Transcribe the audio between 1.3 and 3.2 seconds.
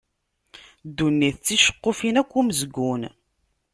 d ticeqqufin akk n umezgun.